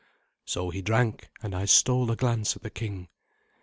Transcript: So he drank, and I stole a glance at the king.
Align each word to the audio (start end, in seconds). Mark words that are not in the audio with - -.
So 0.45 0.71
he 0.71 0.81
drank, 0.81 1.29
and 1.43 1.53
I 1.53 1.65
stole 1.65 2.09
a 2.09 2.15
glance 2.15 2.55
at 2.55 2.63
the 2.63 2.71
king. 2.71 3.07